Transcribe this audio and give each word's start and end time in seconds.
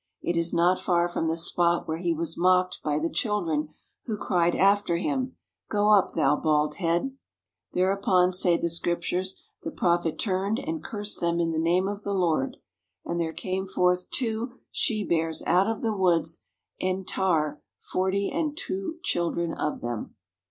It 0.23 0.35
is 0.35 0.51
not 0.51 0.79
far 0.79 1.07
from 1.07 1.27
the 1.27 1.37
spot 1.37 1.87
where 1.87 1.99
he 1.99 2.11
was 2.11 2.35
mocked 2.35 2.79
by 2.83 2.97
the 2.97 3.07
chil 3.07 3.43
dren 3.45 3.69
who 4.05 4.17
cried 4.17 4.55
after 4.55 4.97
him: 4.97 5.35
"Go 5.69 5.91
up, 5.91 6.13
thou 6.15 6.35
bald 6.35 6.77
head/' 6.77 7.13
Thereupon, 7.73 8.31
say 8.31 8.57
the 8.57 8.71
Scriptures, 8.71 9.39
the 9.61 9.69
prophet 9.69 10.17
turned 10.17 10.57
and 10.57 10.83
"cursed 10.83 11.19
them 11.19 11.39
in 11.39 11.51
the 11.51 11.59
name 11.59 11.87
of 11.87 12.01
the 12.01 12.15
Lord. 12.15 12.57
And 13.05 13.19
there 13.19 13.31
came 13.31 13.67
forth 13.67 14.09
two 14.09 14.53
she 14.71 15.03
bears 15.03 15.43
out 15.45 15.67
of 15.67 15.81
the 15.81 15.95
woods 15.95 16.45
and 16.81 17.07
tare 17.07 17.61
forty 17.77 18.31
and 18.31 18.57
two 18.57 18.95
children 19.03 19.53
of 19.53 19.81
them." 19.81 20.15